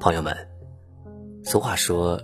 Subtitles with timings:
[0.00, 0.32] 朋友们，
[1.42, 2.22] 俗话说：“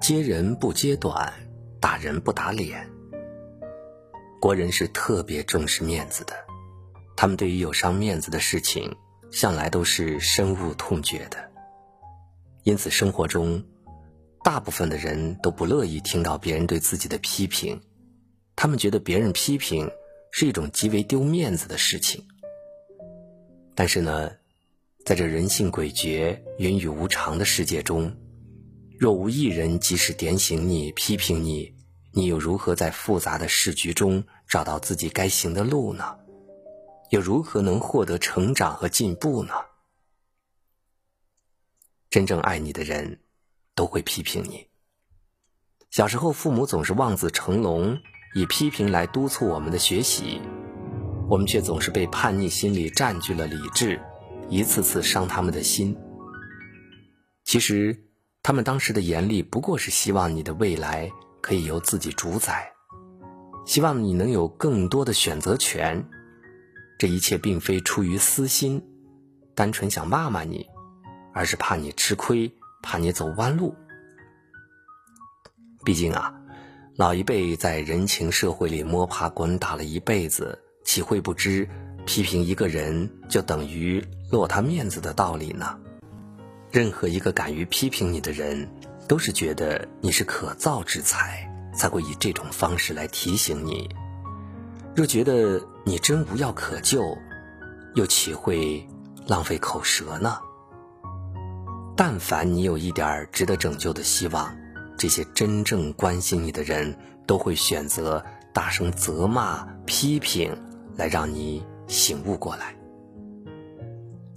[0.00, 1.30] 揭人不揭短，
[1.78, 2.88] 打人不打脸。”
[4.40, 6.32] 国人是特别重视面子的，
[7.14, 8.96] 他们对于有伤面子的事情，
[9.30, 11.36] 向来都是深恶痛绝的。
[12.62, 13.62] 因此，生活中
[14.42, 17.78] 大部分的人都不乐意听到别人对自己的批评，
[18.56, 19.90] 他们觉得别人批评
[20.30, 22.26] 是一种极为丢面子的事情。
[23.74, 24.30] 但是呢？
[25.04, 28.14] 在这人性诡谲、云雨无常的世界中，
[29.00, 31.74] 若无一人及时点醒你、批评你，
[32.12, 36.16] 你又如何在复杂的市局中找到自己该行的路呢？
[37.10, 39.54] 又如何能获得成长和进步呢？
[42.08, 43.18] 真正爱你的人，
[43.74, 44.68] 都会批评你。
[45.90, 47.98] 小时候，父母总是望子成龙，
[48.36, 50.40] 以批评来督促我们的学习，
[51.28, 54.00] 我们却总是被叛逆心理占据了理智。
[54.52, 55.96] 一次次伤他们的心。
[57.42, 58.04] 其实，
[58.42, 62.70] 他们当时的严厉不过是希望你的未来可以由自己主宰，
[63.64, 66.06] 希望你能有更多的选择权。
[66.98, 68.84] 这一切并非出于私心，
[69.54, 70.66] 单纯想骂骂你，
[71.32, 73.74] 而是怕你吃亏，怕你走弯路。
[75.82, 76.30] 毕竟啊，
[76.96, 81.66] 老一辈在人情社会里摸爬滚打了一辈子，岂会不知？
[82.04, 85.78] 批评一个人就等于落他面子的道理呢？
[86.70, 88.66] 任何一个敢于批评你的人，
[89.06, 93.88] 都是觉得你是可造之才，才会以这种方式来提醒你。
[94.96, 97.16] 若觉得你真无药可救，
[97.94, 98.88] 又岂会
[99.26, 100.38] 浪费口舌呢？
[101.94, 104.56] 但凡你有一点值得拯救的希望，
[104.96, 110.56] 这些真正关心你的人都会选择大声责骂、批评，
[110.96, 111.62] 来让你。
[111.88, 112.74] 醒悟过来。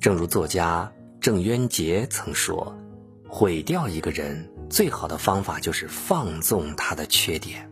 [0.06, 2.78] 正如作家郑渊洁曾说
[3.28, 7.72] ：“毁掉一个人最好的方法就是放纵他的缺点。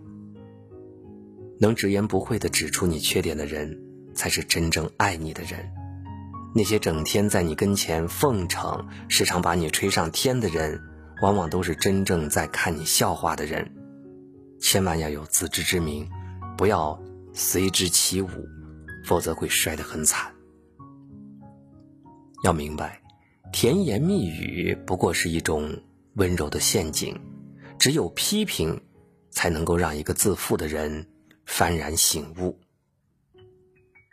[1.59, 3.79] 能直言不讳的指出你缺点的人，
[4.15, 5.71] 才是真正爱你的人。
[6.55, 10.81] 那些整天在你跟前奉承、时常把你吹上天的人，
[11.21, 13.71] 往往都是真正在看你笑话的人。
[14.59, 16.09] 千万要有自知之明，
[16.57, 16.99] 不要
[17.31, 18.27] 随之起舞。”
[19.05, 20.31] 否则会摔得很惨。
[22.43, 23.01] 要明白，
[23.53, 25.81] 甜言蜜语不过是一种
[26.15, 27.17] 温柔的陷阱，
[27.79, 28.83] 只有批评，
[29.31, 31.09] 才能够让一个自负的人
[31.47, 32.59] 幡然醒悟。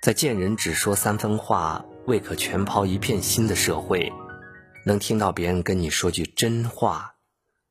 [0.00, 4.12] 在见人只说三分话，未可全抛一片心的社会，
[4.86, 7.16] 能听到别人跟你说句真话，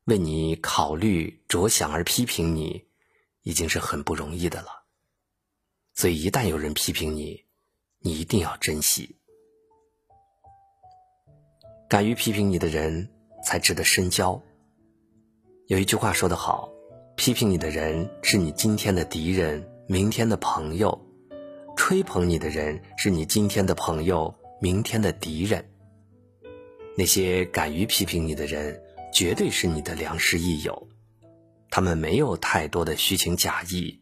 [0.04, 2.84] 为你考虑着想而批评你，
[3.44, 4.84] 已经是很不容易的了。
[5.94, 7.46] 所以，一旦有人批评你，
[8.00, 9.16] 你一定要珍惜。
[11.90, 13.08] 敢于批评你的人，
[13.44, 14.40] 才值得深交。
[15.66, 16.70] 有一句话说得好
[17.18, 20.96] ：“批评你的人是你今天的敌人，明天的朋友；
[21.76, 25.68] 吹捧你的人是你今天的朋友，明天的敌人。”
[26.96, 28.80] 那些敢于批评你的人，
[29.12, 30.88] 绝对是你的良师益友。
[31.70, 34.00] 他们没有太多的虚情假意，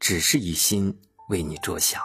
[0.00, 0.98] 只是一心。
[1.28, 2.00] 为你着想。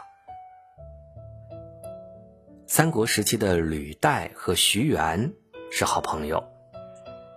[2.74, 5.34] 三国时期的吕岱和徐元
[5.70, 6.42] 是好朋友。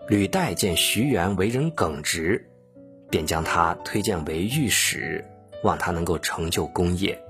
[0.07, 2.49] 吕岱见徐元为人耿直，
[3.11, 5.25] 便将他推荐为御史，
[5.65, 7.21] 望他能够成就功业。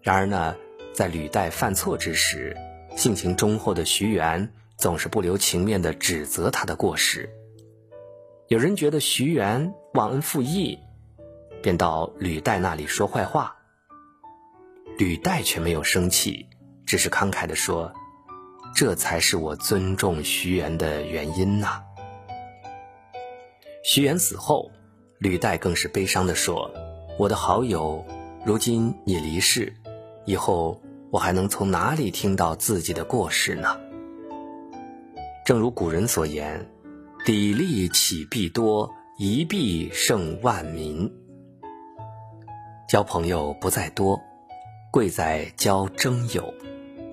[0.00, 0.56] 然而呢，
[0.94, 2.56] 在吕岱犯错之时，
[2.96, 7.28] 性情忠厚的徐元总是不留情面的指责他的过失。
[8.46, 10.78] 有人觉得徐元忘恩负义。
[11.60, 13.58] 便到吕岱那里说坏话，
[14.96, 16.46] 吕岱却没有生气，
[16.88, 17.92] 只是慷慨地说
[18.74, 21.82] ：“这才是我尊重徐元的原因呐。”
[23.84, 24.70] 徐元死后，
[25.18, 26.70] 吕岱更是悲伤地说
[27.18, 28.02] ：“我的好友，
[28.42, 29.70] 如今你离世，
[30.24, 33.78] 以后我还能从哪里听到自己的过失呢？”
[35.44, 36.66] 正如古人所言
[37.26, 41.06] ：“砥砺起必多，一弊胜万民。”
[42.88, 44.18] 交朋友不在多，
[44.90, 46.42] 贵在交真友。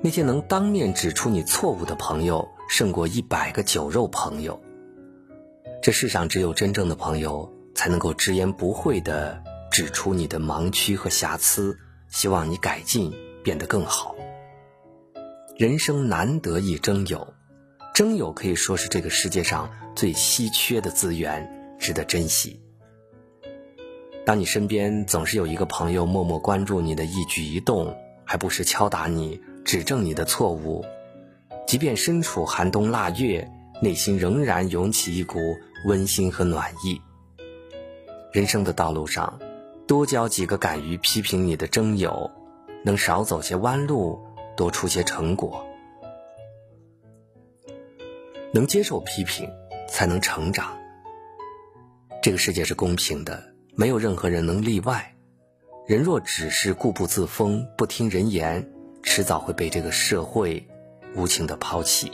[0.01, 4.61] 那些能当面指出你错误的朋友，胜过一百个酒肉朋友。
[5.81, 11.77] 这世上只有真正的朋友，才能够直言不讳地指出你的盲区和瑕疵，
[12.09, 13.13] 希望你改进，
[13.43, 14.15] 变得更好。
[15.57, 17.33] 人生难得一真友，
[17.93, 22.59] 真友可以说是这个世界上最稀缺的资源，值得珍惜。
[24.25, 27.95] 当你身边总是有一个朋友默默关注你的一举一动，
[28.25, 30.85] 还不时敲打你、指正你的错误，
[31.65, 33.51] 即便身处寒冬腊月，
[33.81, 35.39] 内心仍然涌起一股
[35.87, 37.01] 温馨和暖意。
[38.31, 39.39] 人生的道路上，
[39.87, 42.29] 多交几个敢于批评你的真友，
[42.83, 44.19] 能少走些弯路，
[44.55, 45.65] 多出些成果。
[48.53, 49.49] 能接受批评，
[49.89, 50.77] 才能成长。
[52.21, 53.43] 这个世界是公平的，
[53.75, 55.15] 没有任何人能例外。
[55.87, 58.71] 人若只是固步自封，不听人言，
[59.05, 60.67] 迟早会被这个社会
[61.15, 62.11] 无情的抛弃。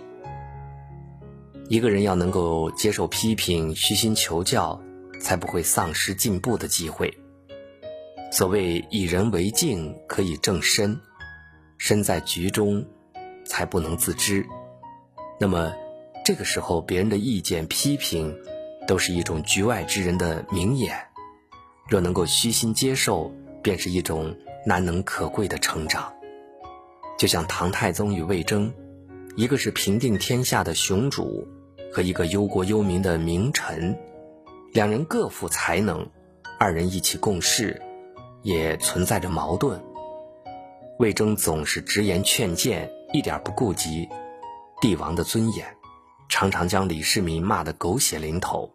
[1.68, 4.80] 一个人要能够接受批评，虚心求教，
[5.20, 7.12] 才不会丧失进步的机会。
[8.30, 10.94] 所谓以人为镜，可以正身；
[11.78, 12.86] 身在局中，
[13.46, 14.46] 才不能自知。
[15.40, 15.74] 那么，
[16.24, 18.38] 这个时候别人的意见批评，
[18.86, 20.96] 都是一种局外之人的明眼。
[21.88, 23.32] 若能够虚心接受，
[23.64, 24.36] 便是一种
[24.66, 26.14] 难能可贵的成长。
[27.22, 28.74] 就像唐太宗与魏征，
[29.36, 31.48] 一个是平定天下的雄主。
[31.94, 33.96] 和一个忧国忧民的名臣，
[34.74, 36.10] 两人各负才能，
[36.58, 37.80] 二人一起共事，
[38.42, 39.80] 也存在着矛盾。
[40.98, 44.10] 魏征总是直言劝谏，一点不顾及
[44.82, 45.64] 帝王的尊严，
[46.28, 48.74] 常常将李世民骂得狗血淋头。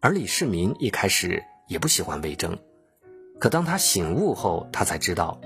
[0.00, 2.58] 而李世民一开始也不喜欢魏征，
[3.38, 5.38] 可当他醒悟后，他才知道，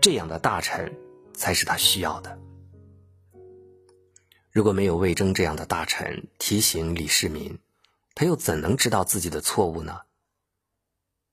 [0.00, 0.94] 这样的大臣
[1.36, 2.36] 才是他需要的。
[4.50, 7.58] 如果没有魏征这样的大臣提醒李世民，
[8.14, 10.00] 他又怎能知道自己的错误呢？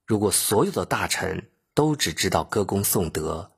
[0.06, 3.54] 如果所有的大臣都只知道歌功颂德，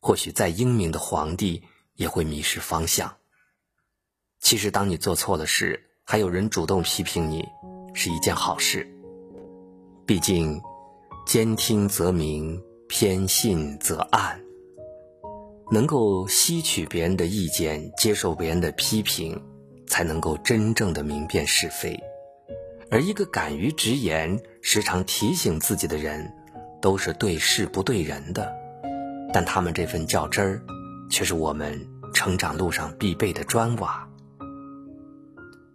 [0.00, 1.64] 或许再英明的皇帝
[1.94, 3.16] 也会迷失方向。
[4.38, 7.44] 其实，当你做错了事，还有人主动批评你，
[7.94, 8.86] 是一件好事。
[10.06, 10.60] 毕竟，
[11.26, 14.47] 兼听则明，偏信则暗。
[15.70, 19.38] 能够吸取别人的意见，接受别人的批评，
[19.86, 21.98] 才能够真正的明辨是非。
[22.90, 26.32] 而一个敢于直言、时常提醒自己的人，
[26.80, 28.50] 都是对事不对人的。
[29.30, 30.62] 但他们这份较真儿，
[31.10, 31.78] 却是我们
[32.14, 34.08] 成长路上必备的砖瓦。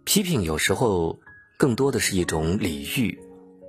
[0.02, 1.16] 批评有时候
[1.56, 3.16] 更多的是一种礼遇，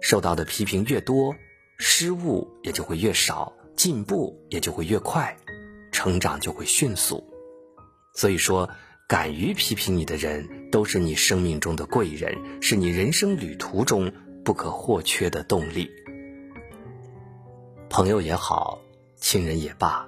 [0.02, 1.36] 受到的批评越多，
[1.78, 5.38] 失误也就会越少，进步也就会越快。
[5.96, 7.24] 成长就会迅速，
[8.14, 8.70] 所以说，
[9.08, 14.12] 敢于批评你的人，都是你生命中的贵人，是你人生旅途中
[14.44, 15.90] 不可或缺的动力。
[17.90, 18.82] 朋友也好，
[19.16, 20.06] 亲人也罢，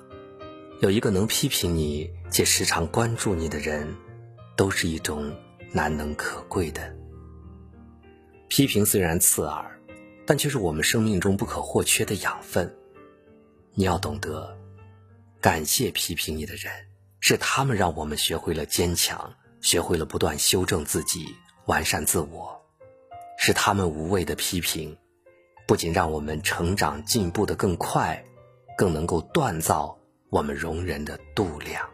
[0.82, 3.96] 有一个能批评你且时常关注你的人，
[4.58, 5.34] 都是一种
[5.72, 6.94] 难能可贵的。
[8.50, 9.80] 批评虽然刺耳，
[10.26, 12.76] 但却是我们生命中不可或缺的养分。
[13.74, 14.58] 你要懂得。
[15.40, 16.74] 感谢批评你的人，
[17.20, 21.36] 是他们让我们学会了坚强，学会了不断修正自己、
[21.68, 22.60] 完善自我。
[23.38, 24.98] 是他们无谓的批评，
[25.68, 28.26] 不仅让我们成长进步的更快，
[28.76, 29.96] 更能够锻造
[30.30, 31.88] 我们容人的度量。